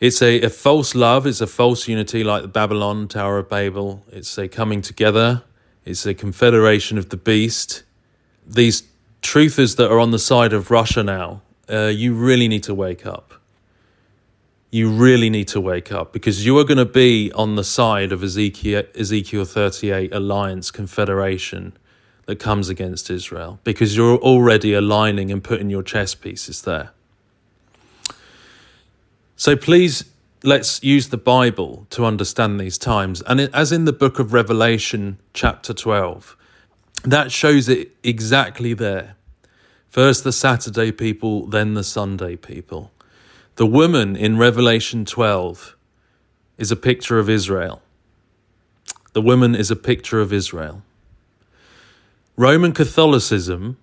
It's 0.00 0.20
a, 0.20 0.42
a 0.42 0.50
false 0.50 0.94
love, 0.94 1.26
it's 1.26 1.40
a 1.40 1.46
false 1.46 1.86
unity 1.88 2.24
like 2.24 2.42
the 2.42 2.48
Babylon, 2.48 3.08
Tower 3.08 3.38
of 3.38 3.48
Babel. 3.48 4.04
It's 4.10 4.36
a 4.36 4.48
coming 4.48 4.82
together, 4.82 5.44
it's 5.84 6.04
a 6.04 6.14
confederation 6.14 6.98
of 6.98 7.10
the 7.10 7.16
beast. 7.16 7.84
These 8.46 8.82
truthers 9.22 9.76
that 9.76 9.90
are 9.90 9.98
on 9.98 10.10
the 10.10 10.18
side 10.18 10.52
of 10.52 10.70
Russia 10.70 11.02
now, 11.02 11.42
uh, 11.70 11.86
you 11.86 12.14
really 12.14 12.48
need 12.48 12.62
to 12.64 12.74
wake 12.74 13.06
up 13.06 13.34
you 14.74 14.90
really 14.90 15.30
need 15.30 15.46
to 15.46 15.60
wake 15.60 15.92
up 15.92 16.12
because 16.12 16.44
you 16.44 16.58
are 16.58 16.64
going 16.64 16.78
to 16.78 16.84
be 16.84 17.30
on 17.36 17.54
the 17.54 17.62
side 17.62 18.10
of 18.10 18.24
Ezekiel, 18.24 18.82
Ezekiel 18.96 19.44
38 19.44 20.12
alliance 20.12 20.72
confederation 20.72 21.76
that 22.26 22.40
comes 22.40 22.68
against 22.68 23.08
Israel 23.08 23.60
because 23.62 23.96
you're 23.96 24.18
already 24.18 24.74
aligning 24.74 25.30
and 25.30 25.44
putting 25.44 25.70
your 25.70 25.84
chess 25.84 26.16
pieces 26.16 26.62
there. 26.62 26.90
So 29.36 29.54
please 29.54 30.06
let's 30.42 30.82
use 30.82 31.10
the 31.10 31.18
Bible 31.18 31.86
to 31.90 32.04
understand 32.04 32.58
these 32.58 32.76
times. 32.76 33.22
And 33.28 33.42
as 33.42 33.70
in 33.70 33.84
the 33.84 33.92
book 33.92 34.18
of 34.18 34.32
Revelation, 34.32 35.18
chapter 35.32 35.72
12, 35.72 36.36
that 37.04 37.30
shows 37.30 37.68
it 37.68 37.92
exactly 38.02 38.74
there. 38.74 39.14
First 39.88 40.24
the 40.24 40.32
Saturday 40.32 40.90
people, 40.90 41.46
then 41.46 41.74
the 41.74 41.84
Sunday 41.84 42.34
people. 42.34 42.90
The 43.56 43.66
woman 43.66 44.16
in 44.16 44.36
Revelation 44.36 45.04
12 45.04 45.76
is 46.58 46.72
a 46.72 46.76
picture 46.76 47.20
of 47.20 47.30
Israel. 47.30 47.82
The 49.12 49.22
woman 49.22 49.54
is 49.54 49.70
a 49.70 49.76
picture 49.76 50.20
of 50.20 50.32
Israel. 50.32 50.82
Roman 52.36 52.72
Catholicism 52.72 53.76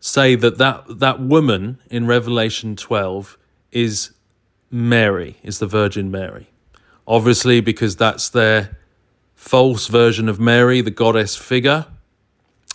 say 0.00 0.34
that 0.34 0.58
that, 0.58 1.00
that 1.00 1.18
woman 1.18 1.78
in 1.88 2.06
Revelation 2.06 2.76
12 2.76 3.38
is 3.72 4.10
Mary, 4.70 5.38
is 5.42 5.60
the 5.60 5.66
Virgin 5.66 6.10
Mary. 6.10 6.48
Obviously, 7.08 7.62
because 7.62 7.96
that's 7.96 8.28
their 8.28 8.76
false 9.34 9.86
version 9.86 10.28
of 10.28 10.38
Mary, 10.38 10.82
the 10.82 10.90
goddess 10.90 11.36
figure, 11.36 11.86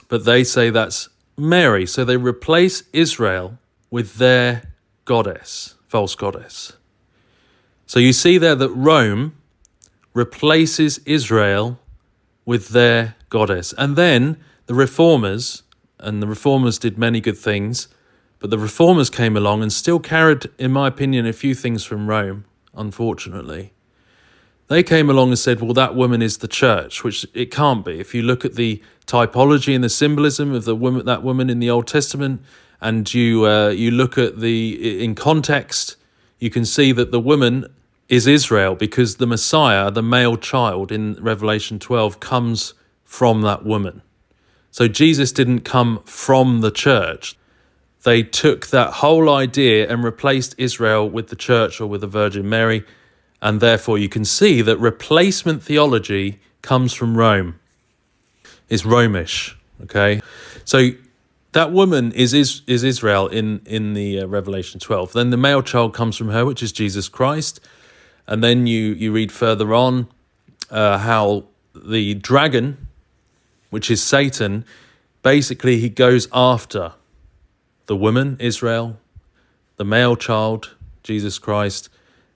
but 0.08 0.26
they 0.26 0.44
say 0.44 0.72
that's 0.72 1.08
Mary. 1.38 1.86
So 1.86 2.04
they 2.04 2.18
replace 2.18 2.82
Israel 2.94 3.60
with 3.92 4.16
their 4.16 4.74
goddess 5.06 5.76
false 5.92 6.16
goddess. 6.16 6.72
So 7.86 8.00
you 8.00 8.14
see 8.14 8.38
there 8.38 8.56
that 8.56 8.70
Rome 8.70 9.36
replaces 10.14 11.00
Israel 11.00 11.80
with 12.46 12.70
their 12.70 13.16
goddess. 13.28 13.74
And 13.78 13.98
then 13.98 14.38
the 14.68 14.74
reformers, 14.74 15.64
and 16.00 16.24
the 16.24 16.28
reformers 16.28 16.80
did 16.80 16.98
many 16.98 17.20
good 17.20 17.38
things, 17.38 17.90
but 18.40 18.50
the 18.50 18.58
reformers 18.58 19.10
came 19.10 19.36
along 19.36 19.62
and 19.62 19.74
still 19.74 20.00
carried, 20.00 20.50
in 20.58 20.72
my 20.72 20.88
opinion, 20.88 21.26
a 21.26 21.34
few 21.34 21.54
things 21.54 21.84
from 21.84 22.08
Rome, 22.08 22.46
unfortunately. 22.74 23.74
They 24.70 24.84
came 24.84 25.10
along 25.10 25.28
and 25.32 25.40
said, 25.40 25.60
well, 25.60 25.74
that 25.74 25.94
woman 25.94 26.22
is 26.22 26.38
the 26.38 26.48
church, 26.48 27.04
which 27.04 27.28
it 27.34 27.52
can't 27.52 27.84
be. 27.84 28.00
If 28.00 28.16
you 28.16 28.22
look 28.22 28.46
at 28.46 28.56
the 28.56 28.82
typology 29.08 29.76
and 29.76 29.84
the 29.84 29.90
symbolism 29.90 30.54
of 30.54 30.64
the 30.64 30.74
woman, 30.74 31.06
that 31.06 31.22
woman 31.22 31.50
in 31.50 31.60
the 31.60 31.70
Old 31.70 31.88
Testament, 31.88 32.42
and 32.82 33.14
you 33.14 33.46
uh, 33.46 33.70
you 33.70 33.92
look 33.92 34.18
at 34.18 34.40
the 34.40 35.04
in 35.04 35.16
context, 35.16 35.96
you 36.40 36.50
can 36.50 36.66
see 36.66 36.92
that 36.92 37.12
the 37.12 37.20
woman 37.20 37.68
is 38.10 38.28
Israel 38.28 38.76
because 38.76 39.16
the 39.16 39.28
Messiah, 39.28 39.90
the 39.90 40.04
male 40.04 40.36
child 40.36 40.92
in 40.92 41.14
Revelation 41.16 41.80
12, 41.80 42.20
comes 42.20 42.74
from 43.06 43.42
that 43.44 43.64
woman. 43.64 44.02
So 44.72 44.88
Jesus 44.88 45.32
didn't 45.32 45.62
come 45.62 46.02
from 46.06 46.62
the 46.62 46.72
church. 46.72 47.38
They 48.04 48.24
took 48.24 48.68
that 48.68 48.94
whole 48.96 49.30
idea 49.30 49.88
and 49.90 50.04
replaced 50.04 50.56
Israel 50.58 51.10
with 51.10 51.28
the 51.28 51.36
church 51.36 51.80
or 51.80 51.88
with 51.88 52.02
the 52.02 52.08
Virgin 52.08 52.50
Mary. 52.50 52.84
And 53.42 53.60
therefore, 53.60 53.98
you 53.98 54.10
can 54.10 54.26
see 54.26 54.62
that 54.62 54.78
replacement 54.78 55.62
theology 55.64 56.40
comes 56.62 56.94
from 56.94 57.18
Rome. 57.18 57.60
It's 58.70 58.86
Romish. 58.86 59.56
Okay. 59.84 60.22
So 60.66 60.92
that 61.54 61.72
woman 61.72 62.12
is 62.14 62.34
is, 62.34 62.62
is 62.68 62.84
Israel 62.84 63.28
in 63.28 63.62
in 63.66 63.94
the 63.94 64.22
uh, 64.22 64.28
Revelation 64.28 64.80
12. 64.80 65.14
Then 65.14 65.30
the 65.30 65.38
male 65.38 65.62
child 65.62 65.94
comes 65.94 66.18
from 66.18 66.30
her, 66.30 66.46
which 66.46 66.64
is 66.64 66.72
Jesus 66.72 67.10
Christ, 67.10 67.60
and 68.28 68.44
then 68.44 68.68
you 68.68 68.94
you 68.94 69.12
read 69.12 69.32
further 69.32 69.74
on 69.74 70.08
uh, 70.70 70.98
how 71.00 71.46
the 71.76 72.16
dragon, 72.16 72.88
which 73.70 73.92
is 73.92 74.02
Satan, 74.02 74.66
basically 75.24 75.78
he 75.78 75.90
goes 75.90 76.28
after 76.34 76.94
the 77.88 77.96
woman 77.96 78.38
Israel, 78.40 78.98
the 79.78 79.86
male 79.86 80.16
child 80.16 80.76
Jesus 81.04 81.40
Christ, 81.40 81.90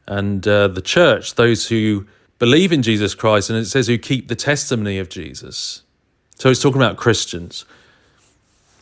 and 0.07 0.47
uh, 0.47 0.67
the 0.67 0.81
church, 0.81 1.35
those 1.35 1.67
who 1.67 2.05
believe 2.39 2.71
in 2.71 2.81
Jesus 2.81 3.15
Christ, 3.15 3.49
and 3.49 3.57
it 3.57 3.65
says 3.65 3.87
who 3.87 3.97
keep 3.97 4.27
the 4.27 4.35
testimony 4.35 4.99
of 4.99 5.09
Jesus. 5.09 5.83
So 6.37 6.49
it's 6.49 6.61
talking 6.61 6.81
about 6.81 6.97
Christians. 6.97 7.65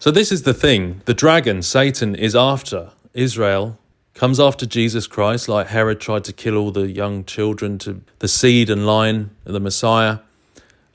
So, 0.04 0.12
this 0.12 0.34
is 0.34 0.44
the 0.44 0.54
thing 0.54 1.02
the 1.06 1.14
dragon, 1.14 1.62
Satan, 1.62 2.14
is 2.14 2.36
after 2.36 2.92
Israel, 3.14 3.80
comes 4.14 4.38
after 4.38 4.66
Jesus 4.66 5.08
Christ, 5.08 5.48
like 5.48 5.68
Herod 5.68 6.02
tried 6.02 6.26
to 6.26 6.34
kill 6.34 6.58
all 6.58 6.72
the 6.72 6.92
young 6.92 7.24
children 7.24 7.78
to 7.78 8.02
the 8.20 8.28
seed 8.28 8.70
and 8.70 8.86
line 8.86 9.30
of 9.46 9.54
the 9.54 9.62
Messiah. 9.62 10.20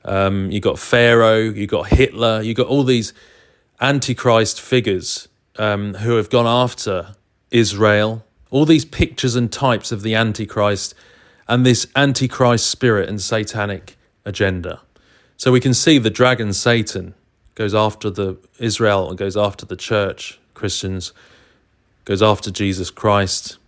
Um, 0.05 0.51
you 0.51 0.59
got 0.59 0.77
Pharaoh, 0.77 1.39
you 1.39 1.65
got 1.65 1.87
Hitler, 1.87 2.43
you 2.43 2.53
got 2.53 2.67
all 2.67 2.83
these 2.83 3.11
antichrist 3.81 4.61
figures 4.61 5.27
um, 5.57 5.95
who 5.95 6.17
have 6.17 6.29
gone 6.29 6.45
after 6.45 7.15
Israel. 7.49 8.23
All 8.51 8.65
these 8.65 8.85
pictures 8.85 9.35
and 9.35 9.51
types 9.51 9.91
of 9.91 10.03
the 10.03 10.13
antichrist 10.13 10.93
and 11.47 11.65
this 11.65 11.87
antichrist 11.95 12.67
spirit 12.67 13.09
and 13.09 13.19
satanic 13.19 13.97
agenda. 14.23 14.81
So 15.35 15.51
we 15.51 15.59
can 15.59 15.73
see 15.73 15.97
the 15.97 16.11
dragon 16.11 16.53
Satan 16.53 17.15
goes 17.59 17.75
after 17.75 18.09
the 18.09 18.37
Israel 18.57 19.09
and 19.09 19.19
goes 19.19 19.37
after 19.37 19.67
the 19.67 19.75
church, 19.75 20.39
Christians, 20.55 21.13
goes 22.05 22.23
after 22.23 22.49
Jesus 22.49 22.89
Christ. 22.89 23.59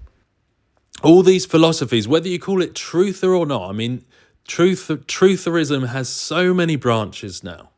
All 1.04 1.22
these 1.22 1.46
philosophies, 1.46 2.08
whether 2.08 2.28
you 2.28 2.40
call 2.40 2.64
it 2.64 2.74
truth 2.74 3.24
or 3.24 3.46
not, 3.46 3.70
I 3.70 3.74
mean, 3.74 4.04
Truth, 4.48 4.88
trutherism 5.08 5.88
has 5.88 6.10
so 6.10 6.54
many 6.54 6.76
branches 6.76 7.44
now. 7.44 7.70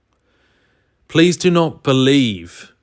Please 1.08 1.38
do 1.38 1.52
not 1.52 1.84
believe 1.84 2.74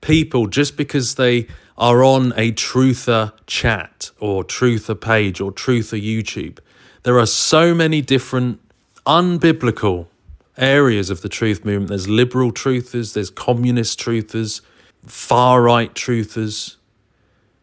people 0.00 0.46
just 0.46 0.76
because 0.76 1.16
they 1.16 1.46
are 1.76 2.02
on 2.04 2.32
a 2.36 2.52
truther 2.52 3.32
chat 3.46 4.10
or 4.20 4.44
truther 4.44 4.98
page 4.98 5.40
or 5.40 5.52
truther 5.52 6.00
YouTube. 6.00 6.60
There 7.02 7.18
are 7.18 7.26
so 7.26 7.74
many 7.74 8.00
different 8.00 8.60
unbiblical 9.06 10.06
areas 10.56 11.10
of 11.10 11.22
the 11.22 11.28
truth 11.28 11.64
movement. 11.64 11.88
There's 11.88 12.08
liberal 12.08 12.52
truthers, 12.52 13.14
there's 13.14 13.30
communist 13.30 13.98
truthers, 13.98 14.60
far 15.06 15.62
right 15.62 15.92
truthers, 15.94 16.76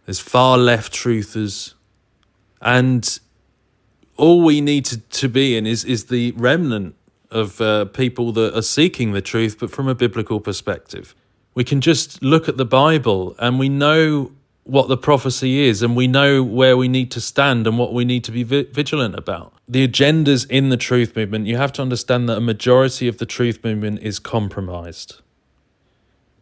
there's 0.05 0.19
far 0.19 0.57
left 0.57 0.93
truthers. 0.93 1.73
And 2.61 3.19
all 4.17 4.43
we 4.43 4.61
need 4.61 4.85
to, 4.85 4.99
to 4.99 5.29
be 5.29 5.55
in 5.57 5.65
is, 5.65 5.83
is 5.83 6.05
the 6.05 6.31
remnant 6.33 6.95
of 7.31 7.61
uh, 7.61 7.85
people 7.85 8.31
that 8.33 8.55
are 8.55 8.61
seeking 8.61 9.13
the 9.13 9.21
truth, 9.21 9.57
but 9.59 9.71
from 9.71 9.87
a 9.87 9.95
biblical 9.95 10.39
perspective. 10.39 11.15
We 11.53 11.63
can 11.63 11.81
just 11.81 12.21
look 12.21 12.47
at 12.47 12.57
the 12.57 12.65
Bible 12.65 13.35
and 13.39 13.57
we 13.57 13.69
know 13.69 14.31
what 14.63 14.87
the 14.87 14.97
prophecy 14.97 15.61
is 15.61 15.81
and 15.81 15.95
we 15.95 16.07
know 16.07 16.43
where 16.43 16.77
we 16.77 16.87
need 16.87 17.09
to 17.11 17.21
stand 17.21 17.65
and 17.65 17.77
what 17.77 17.93
we 17.93 18.05
need 18.05 18.23
to 18.23 18.31
be 18.31 18.43
vigilant 18.43 19.15
about. 19.15 19.53
The 19.67 19.87
agendas 19.87 20.49
in 20.49 20.69
the 20.69 20.77
truth 20.77 21.15
movement, 21.15 21.47
you 21.47 21.57
have 21.57 21.73
to 21.73 21.81
understand 21.81 22.29
that 22.29 22.37
a 22.37 22.41
majority 22.41 23.07
of 23.07 23.17
the 23.17 23.25
truth 23.25 23.63
movement 23.63 23.99
is 24.01 24.19
compromised. 24.19 25.21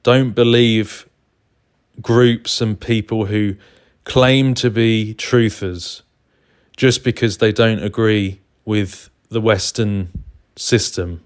Don't 0.04 0.32
believe 0.32 1.08
groups 2.02 2.62
and 2.62 2.80
people 2.80 3.26
who 3.26 3.56
claim 4.04 4.54
to 4.56 4.70
be 4.70 5.16
truthers 5.18 6.02
just 6.76 7.04
because 7.04 7.38
they 7.38 7.52
don't 7.52 7.84
agree 7.84 8.40
with 8.66 9.10
the 9.30 9.42
Western 9.42 10.24
system 10.56 11.24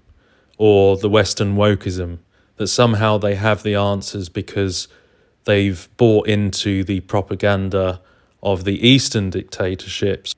or 0.58 0.96
the 0.96 1.08
Western 1.08 1.56
wokeism, 1.56 2.18
that 2.56 2.68
somehow 2.68 3.18
they 3.18 3.34
have 3.34 3.62
the 3.62 3.74
answers 3.74 4.28
because 4.28 4.88
they've 5.44 5.88
bought 5.96 6.26
into 6.26 6.84
the 6.84 7.00
propaganda 7.00 8.00
of 8.42 8.64
the 8.64 8.86
Eastern 8.86 9.30
dictatorships. 9.30 10.34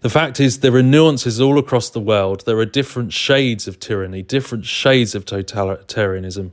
The 0.00 0.10
fact 0.10 0.38
is, 0.38 0.60
there 0.60 0.74
are 0.74 0.82
nuances 0.82 1.40
all 1.40 1.58
across 1.58 1.90
the 1.90 2.00
world. 2.00 2.44
There 2.46 2.58
are 2.58 2.66
different 2.66 3.12
shades 3.12 3.66
of 3.66 3.80
tyranny, 3.80 4.22
different 4.22 4.64
shades 4.64 5.14
of 5.14 5.24
totalitarianism. 5.24 6.52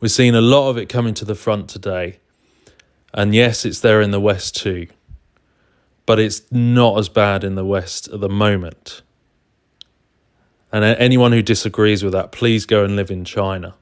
We're 0.00 0.08
seeing 0.08 0.34
a 0.34 0.40
lot 0.40 0.68
of 0.68 0.76
it 0.76 0.88
coming 0.88 1.14
to 1.14 1.24
the 1.24 1.34
front 1.34 1.68
today. 1.68 2.18
And 3.14 3.34
yes, 3.34 3.64
it's 3.64 3.80
there 3.80 4.00
in 4.00 4.10
the 4.10 4.20
West 4.20 4.56
too. 4.56 4.88
But 6.06 6.18
it's 6.18 6.42
not 6.50 6.98
as 6.98 7.08
bad 7.08 7.44
in 7.44 7.54
the 7.54 7.64
West 7.64 8.08
at 8.08 8.20
the 8.20 8.28
moment. 8.28 9.02
And 10.72 10.84
anyone 10.84 11.32
who 11.32 11.42
disagrees 11.42 12.02
with 12.02 12.12
that, 12.12 12.32
please 12.32 12.66
go 12.66 12.84
and 12.84 12.96
live 12.96 13.10
in 13.10 13.24
China 13.24 13.74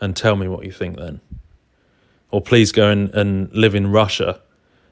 and 0.00 0.16
tell 0.16 0.36
me 0.36 0.48
what 0.48 0.64
you 0.64 0.72
think 0.72 0.96
then. 0.96 1.20
Or 2.30 2.40
please 2.40 2.72
go 2.72 2.90
and, 2.90 3.10
and 3.14 3.52
live 3.52 3.74
in 3.74 3.90
Russia 3.90 4.40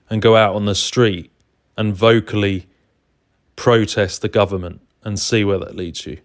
and 0.09 0.23
go 0.23 0.37
out 0.37 0.55
on 0.55 0.65
the 0.65 0.75
street 0.75 1.31
and 1.77 1.95
vocally 1.95 2.67
protest 3.57 4.23
the 4.23 4.29
government 4.29 4.81
and 5.05 5.19
see 5.19 5.45
where 5.45 5.59
that 5.59 5.77
leads 5.77 6.07
you. 6.07 6.19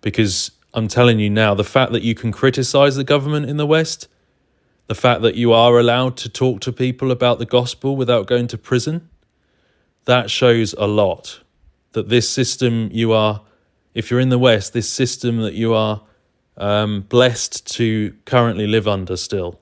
Because 0.00 0.50
I'm 0.72 0.88
telling 0.88 1.18
you 1.18 1.28
now, 1.28 1.54
the 1.54 1.64
fact 1.64 1.92
that 1.92 2.02
you 2.02 2.14
can 2.14 2.32
criticize 2.32 2.96
the 2.96 3.04
government 3.04 3.46
in 3.46 3.56
the 3.56 3.66
West, 3.66 4.08
the 4.86 4.94
fact 4.94 5.22
that 5.22 5.34
you 5.34 5.52
are 5.52 5.78
allowed 5.78 6.16
to 6.18 6.28
talk 6.28 6.60
to 6.62 6.72
people 6.72 7.10
about 7.10 7.38
the 7.38 7.46
gospel 7.46 7.96
without 7.96 8.26
going 8.26 8.46
to 8.48 8.58
prison, 8.58 9.08
that 10.06 10.30
shows 10.30 10.72
a 10.74 10.86
lot. 10.86 11.40
That 11.92 12.08
this 12.08 12.28
system 12.28 12.88
you 12.92 13.12
are 13.12 13.42
if 13.94 14.10
you're 14.10 14.20
in 14.20 14.28
the 14.28 14.38
West, 14.38 14.72
this 14.72 14.88
system 14.88 15.38
that 15.38 15.54
you 15.54 15.74
are 15.74 16.02
um, 16.56 17.02
blessed 17.08 17.66
to 17.74 18.14
currently 18.24 18.66
live 18.66 18.86
under 18.86 19.16
still, 19.16 19.59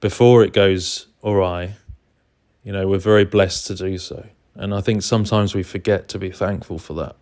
before 0.00 0.42
it 0.42 0.52
goes 0.52 1.06
awry, 1.22 1.74
you 2.64 2.72
know, 2.72 2.88
we're 2.88 2.98
very 2.98 3.24
blessed 3.24 3.66
to 3.68 3.74
do 3.74 3.98
so. 3.98 4.26
And 4.54 4.74
I 4.74 4.80
think 4.80 5.02
sometimes 5.02 5.54
we 5.54 5.62
forget 5.62 6.08
to 6.08 6.18
be 6.18 6.30
thankful 6.30 6.78
for 6.78 6.94
that. 6.94 7.16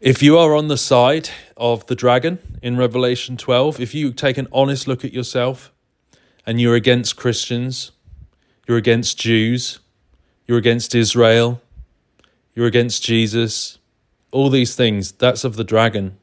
If 0.00 0.22
you 0.22 0.36
are 0.36 0.54
on 0.54 0.68
the 0.68 0.76
side 0.76 1.30
of 1.56 1.86
the 1.86 1.94
dragon 1.94 2.38
in 2.60 2.76
Revelation 2.76 3.36
12, 3.36 3.80
if 3.80 3.94
you 3.94 4.12
take 4.12 4.36
an 4.36 4.48
honest 4.52 4.86
look 4.86 5.04
at 5.04 5.14
yourself 5.14 5.72
and 6.44 6.60
you're 6.60 6.74
against 6.74 7.16
Christians, 7.16 7.92
you're 8.68 8.76
against 8.76 9.18
Jews, 9.18 9.78
you're 10.46 10.58
against 10.58 10.94
Israel, 10.94 11.62
you're 12.54 12.66
against 12.66 13.02
Jesus, 13.02 13.78
all 14.30 14.50
these 14.50 14.76
things, 14.76 15.12
that's 15.12 15.44
of 15.44 15.56
the 15.56 15.64
dragon. 15.64 16.18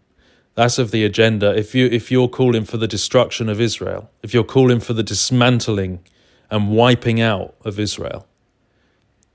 That's 0.56 0.78
of 0.78 0.92
the 0.92 1.06
agenda. 1.06 1.56
If 1.56 1.74
you 1.74 1.88
if 1.88 2.12
you're 2.12 2.28
calling 2.28 2.66
for 2.66 2.78
the 2.78 2.88
destruction 2.88 3.50
of 3.50 3.62
Israel, 3.62 4.10
if 4.22 4.34
you're 4.34 4.44
calling 4.44 4.80
for 4.80 4.94
the 4.94 5.04
dismantling 5.04 6.00
and 6.50 6.72
wiping 6.72 7.22
out 7.22 7.56
of 7.64 7.80
Israel, 7.80 8.28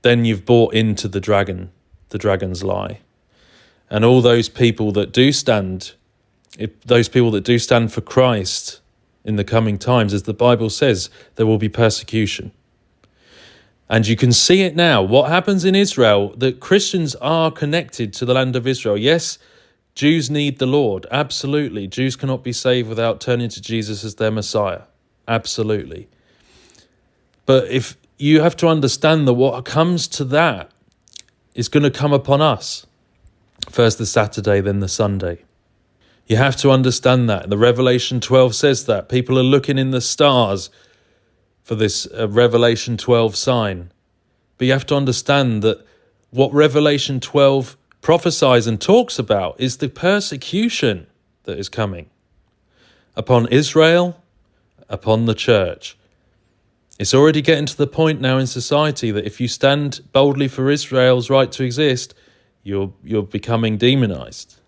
then 0.03 0.25
you've 0.25 0.45
bought 0.45 0.73
into 0.73 1.07
the 1.07 1.19
dragon, 1.19 1.71
the 2.09 2.17
dragon's 2.17 2.63
lie. 2.63 2.99
And 3.89 4.05
all 4.05 4.21
those 4.21 4.49
people 4.49 4.91
that 4.93 5.11
do 5.11 5.31
stand, 5.31 5.93
if 6.59 6.79
those 6.83 7.09
people 7.09 7.31
that 7.31 7.43
do 7.43 7.57
stand 7.57 7.91
for 7.91 8.01
Christ 8.01 8.81
in 9.23 9.37
the 9.37 9.43
coming 9.43 9.77
times, 9.77 10.13
as 10.13 10.23
the 10.23 10.33
Bible 10.33 10.69
says, 10.69 11.09
there 11.35 11.45
will 11.45 11.57
be 11.57 11.69
persecution. 11.69 12.51
And 13.89 14.05
you 14.05 14.15
can 14.17 14.33
see 14.33 14.63
it 14.63 14.75
now. 14.75 15.01
What 15.01 15.29
happens 15.29 15.63
in 15.63 15.73
Israel, 15.73 16.33
that 16.37 16.59
Christians 16.59 17.15
are 17.15 17.51
connected 17.51 18.13
to 18.13 18.25
the 18.25 18.33
land 18.33 18.55
of 18.55 18.67
Israel. 18.67 18.97
Yes, 18.97 19.39
Jews 19.97 20.29
need 20.29 20.59
the 20.59 20.67
Lord. 20.67 21.07
Absolutely. 21.09 21.87
Jews 21.87 22.15
cannot 22.15 22.43
be 22.43 22.53
saved 22.53 22.87
without 22.87 23.19
turning 23.19 23.49
to 23.49 23.59
Jesus 23.59 24.03
as 24.03 24.13
their 24.13 24.29
Messiah. 24.29 24.83
Absolutely. 25.27 26.07
But 27.47 27.67
if 27.71 27.97
you 28.19 28.41
have 28.41 28.55
to 28.57 28.67
understand 28.67 29.27
that 29.27 29.33
what 29.33 29.65
comes 29.65 30.07
to 30.09 30.23
that 30.25 30.69
is 31.55 31.67
going 31.67 31.81
to 31.81 31.89
come 31.89 32.13
upon 32.13 32.43
us. 32.43 32.85
First 33.71 33.97
the 33.97 34.05
Saturday, 34.05 34.61
then 34.61 34.81
the 34.81 34.87
Sunday. 34.87 35.43
You 36.27 36.37
have 36.37 36.57
to 36.57 36.69
understand 36.69 37.27
that. 37.31 37.49
The 37.49 37.57
Revelation 37.57 38.19
12 38.19 38.53
says 38.53 38.85
that. 38.85 39.09
People 39.09 39.39
are 39.39 39.43
looking 39.43 39.79
in 39.79 39.89
the 39.89 39.99
stars 39.99 40.69
for 41.63 41.73
this 41.73 42.07
uh, 42.15 42.29
Revelation 42.29 42.97
12 42.97 43.35
sign. 43.35 43.91
But 44.59 44.67
you 44.67 44.73
have 44.73 44.85
to 44.85 44.95
understand 44.95 45.63
that 45.63 45.83
what 46.29 46.53
Revelation 46.53 47.19
12 47.19 47.75
prophesies 48.01 48.67
and 48.67 48.79
talks 48.79 49.19
about 49.19 49.59
is 49.59 49.77
the 49.77 49.89
persecution 49.89 51.07
that 51.43 51.57
is 51.57 51.69
coming 51.69 52.09
upon 53.15 53.47
Israel, 53.47 54.21
upon 54.89 55.25
the 55.25 55.33
church. 55.33 55.97
It's 56.99 57.13
already 57.13 57.41
getting 57.41 57.65
to 57.65 57.77
the 57.77 57.87
point 57.87 58.21
now 58.21 58.37
in 58.37 58.47
society 58.47 59.11
that 59.11 59.25
if 59.25 59.39
you 59.39 59.47
stand 59.47 60.01
boldly 60.11 60.47
for 60.47 60.69
Israel's 60.69 61.29
right 61.29 61.51
to 61.51 61.63
exist, 61.63 62.13
you're, 62.63 62.93
you're 63.03 63.23
becoming 63.23 63.77
demonized. 63.77 64.59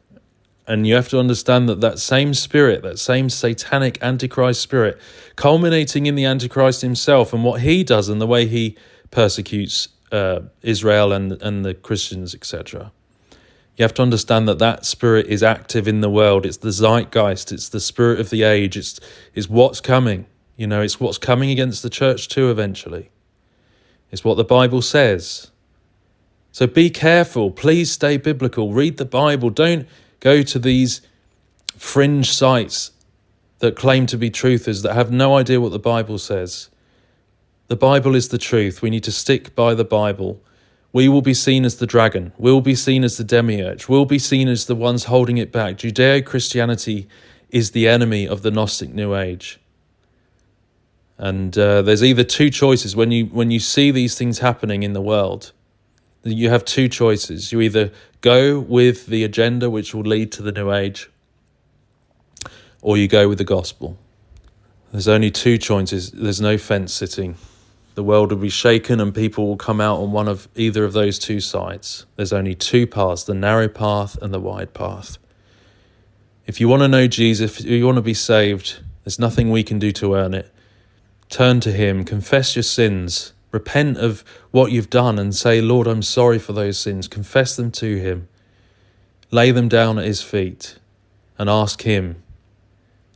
And 0.67 0.85
you 0.85 0.93
have 0.93 1.09
to 1.09 1.19
understand 1.19 1.67
that 1.67 1.81
that 1.81 1.97
same 1.97 2.35
spirit, 2.35 2.83
that 2.83 2.99
same 2.99 3.29
satanic 3.29 3.97
Antichrist 4.03 4.61
spirit, 4.61 4.99
culminating 5.35 6.05
in 6.05 6.13
the 6.13 6.25
Antichrist 6.25 6.81
himself 6.81 7.33
and 7.33 7.43
what 7.43 7.61
he 7.61 7.83
does 7.83 8.07
and 8.07 8.21
the 8.21 8.27
way 8.27 8.45
he 8.45 8.77
persecutes 9.09 9.89
uh, 10.11 10.41
Israel 10.61 11.11
and, 11.11 11.31
and 11.41 11.65
the 11.65 11.73
Christians, 11.73 12.35
etc. 12.35 12.91
You 13.79 13.83
have 13.83 13.93
to 13.93 14.01
understand 14.01 14.45
that 14.49 14.59
that 14.59 14.85
spirit 14.85 15.27
is 15.27 15.41
active 15.41 15.87
in 15.87 16.01
the 16.01 16.09
world. 16.09 16.45
It's 16.45 16.57
the 16.57 16.73
zeitgeist. 16.73 17.53
It's 17.53 17.69
the 17.69 17.79
spirit 17.79 18.19
of 18.19 18.29
the 18.29 18.43
age. 18.43 18.75
It's, 18.75 18.99
it's 19.33 19.49
what's 19.49 19.79
coming. 19.79 20.25
You 20.57 20.67
know, 20.67 20.81
it's 20.81 20.99
what's 20.99 21.17
coming 21.17 21.49
against 21.49 21.81
the 21.81 21.89
church 21.89 22.27
too 22.27 22.51
eventually. 22.51 23.09
It's 24.11 24.21
what 24.21 24.35
the 24.35 24.43
Bible 24.43 24.81
says. 24.81 25.51
So 26.51 26.67
be 26.67 26.89
careful. 26.89 27.51
Please 27.51 27.89
stay 27.89 28.17
biblical. 28.17 28.73
Read 28.73 28.97
the 28.97 29.05
Bible. 29.05 29.49
Don't 29.49 29.87
go 30.19 30.41
to 30.41 30.59
these 30.59 30.99
fringe 31.77 32.29
sites 32.29 32.91
that 33.59 33.77
claim 33.77 34.07
to 34.07 34.17
be 34.17 34.29
truthers 34.29 34.83
that 34.83 34.93
have 34.93 35.09
no 35.09 35.37
idea 35.37 35.61
what 35.61 35.71
the 35.71 35.79
Bible 35.79 36.17
says. 36.17 36.69
The 37.69 37.77
Bible 37.77 38.13
is 38.13 38.27
the 38.27 38.37
truth. 38.37 38.81
We 38.81 38.89
need 38.89 39.05
to 39.05 39.11
stick 39.13 39.55
by 39.55 39.73
the 39.73 39.85
Bible. 39.85 40.41
We 40.91 41.07
will 41.07 41.21
be 41.21 41.33
seen 41.33 41.65
as 41.65 41.75
the 41.75 41.85
dragon. 41.85 42.33
We'll 42.37 42.61
be 42.61 42.75
seen 42.75 43.03
as 43.03 43.17
the 43.17 43.23
demiurge. 43.23 43.87
We'll 43.87 44.05
be 44.05 44.19
seen 44.19 44.47
as 44.47 44.65
the 44.65 44.75
ones 44.75 45.05
holding 45.05 45.37
it 45.37 45.51
back. 45.51 45.77
Judeo 45.77 46.25
Christianity 46.25 47.07
is 47.49 47.71
the 47.71 47.87
enemy 47.87 48.27
of 48.27 48.41
the 48.41 48.51
Gnostic 48.51 48.93
New 48.93 49.15
Age. 49.15 49.59
And 51.17 51.57
uh, 51.57 51.81
there's 51.81 52.03
either 52.03 52.23
two 52.23 52.49
choices 52.49 52.95
when 52.95 53.11
you 53.11 53.25
when 53.25 53.51
you 53.51 53.59
see 53.59 53.91
these 53.91 54.15
things 54.15 54.39
happening 54.39 54.83
in 54.83 54.93
the 54.93 55.01
world 55.01 55.51
you 56.23 56.49
have 56.49 56.65
two 56.65 56.87
choices. 56.87 57.51
You 57.51 57.61
either 57.61 57.91
go 58.21 58.59
with 58.59 59.07
the 59.07 59.23
agenda 59.23 59.69
which 59.69 59.93
will 59.93 60.03
lead 60.03 60.31
to 60.33 60.41
the 60.41 60.51
new 60.51 60.71
age, 60.71 61.09
or 62.81 62.97
you 62.97 63.07
go 63.07 63.29
with 63.29 63.37
the 63.37 63.43
gospel. 63.43 63.97
There's 64.91 65.07
only 65.07 65.31
two 65.31 65.57
choices. 65.57 66.11
There's 66.11 66.41
no 66.41 66.57
fence 66.57 66.93
sitting. 66.93 67.35
The 67.99 68.03
world 68.03 68.31
will 68.31 68.37
be 68.37 68.47
shaken 68.47 69.01
and 69.01 69.13
people 69.13 69.45
will 69.45 69.57
come 69.57 69.81
out 69.81 69.99
on 69.99 70.13
one 70.13 70.29
of 70.29 70.47
either 70.55 70.85
of 70.85 70.93
those 70.93 71.19
two 71.19 71.41
sides. 71.41 72.05
There's 72.15 72.31
only 72.31 72.55
two 72.55 72.87
paths 72.87 73.25
the 73.25 73.33
narrow 73.33 73.67
path 73.67 74.17
and 74.21 74.33
the 74.33 74.39
wide 74.39 74.73
path. 74.73 75.17
If 76.47 76.61
you 76.61 76.69
want 76.69 76.81
to 76.83 76.87
know 76.87 77.07
Jesus, 77.07 77.59
if 77.59 77.65
you 77.65 77.85
want 77.85 77.97
to 77.97 78.01
be 78.01 78.13
saved, 78.13 78.79
there's 79.03 79.19
nothing 79.19 79.51
we 79.51 79.63
can 79.63 79.79
do 79.79 79.91
to 79.91 80.15
earn 80.15 80.33
it. 80.33 80.49
Turn 81.27 81.59
to 81.59 81.73
Him, 81.73 82.05
confess 82.05 82.55
your 82.55 82.63
sins, 82.63 83.33
repent 83.51 83.97
of 83.97 84.23
what 84.51 84.71
you've 84.71 84.89
done, 84.89 85.19
and 85.19 85.35
say, 85.35 85.59
Lord, 85.59 85.85
I'm 85.85 86.01
sorry 86.01 86.39
for 86.39 86.53
those 86.53 86.79
sins. 86.79 87.09
Confess 87.09 87.57
them 87.57 87.69
to 87.71 87.97
Him. 87.97 88.29
Lay 89.29 89.51
them 89.51 89.67
down 89.67 89.99
at 89.99 90.05
His 90.05 90.21
feet 90.21 90.79
and 91.37 91.49
ask 91.49 91.81
Him, 91.81 92.23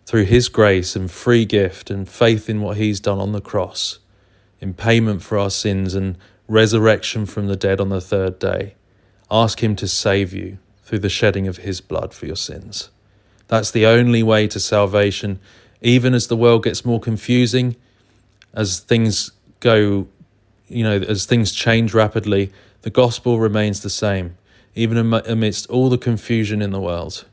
through 0.05 0.25
His 0.25 0.49
grace 0.49 0.93
and 0.93 1.09
free 1.09 1.45
gift 1.45 1.89
and 1.89 2.09
faith 2.09 2.49
in 2.49 2.59
what 2.59 2.75
He's 2.75 2.99
done 2.99 3.19
on 3.19 3.31
the 3.31 3.39
cross, 3.39 3.99
in 4.63 4.73
payment 4.73 5.21
for 5.21 5.37
our 5.37 5.49
sins 5.49 5.93
and 5.93 6.17
resurrection 6.47 7.25
from 7.25 7.47
the 7.47 7.55
dead 7.57 7.81
on 7.81 7.89
the 7.89 7.99
third 7.99 8.39
day. 8.39 8.75
Ask 9.29 9.61
Him 9.61 9.75
to 9.75 9.89
save 9.89 10.31
you 10.31 10.57
through 10.83 10.99
the 10.99 11.09
shedding 11.09 11.49
of 11.49 11.57
His 11.57 11.81
blood 11.81 12.13
for 12.13 12.27
your 12.27 12.37
sins. 12.37 12.89
That's 13.49 13.71
the 13.71 13.85
only 13.85 14.23
way 14.23 14.47
to 14.47 14.61
salvation, 14.61 15.39
even 15.81 16.13
as 16.13 16.27
the 16.27 16.37
world 16.37 16.63
gets 16.63 16.85
more 16.85 17.01
confusing, 17.01 17.75
as 18.53 18.79
things 18.79 19.31
go, 19.59 20.07
you 20.69 20.83
know, 20.83 20.95
as 20.95 21.25
things 21.25 21.51
change 21.51 21.93
rapidly, 21.93 22.49
the 22.83 22.89
gospel 22.89 23.41
remains 23.41 23.81
the 23.81 23.89
same, 23.89 24.37
even 24.75 24.95
amidst 25.13 25.69
all 25.69 25.89
the 25.89 25.97
confusion 25.97 26.61
in 26.61 26.71
the 26.71 26.79
world 26.79 27.25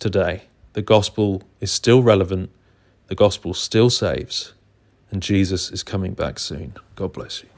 today. 0.00 0.42
The 0.72 0.82
gospel 0.82 1.44
is 1.60 1.70
still 1.70 2.02
relevant, 2.02 2.50
the 3.06 3.14
gospel 3.14 3.54
still 3.54 3.88
saves, 3.88 4.52
and 5.14 5.22
Jesus 5.22 5.70
is 5.70 5.84
coming 5.84 6.12
back 6.12 6.40
soon. 6.40 6.74
God 6.96 7.12
bless 7.12 7.44
you. 7.44 7.53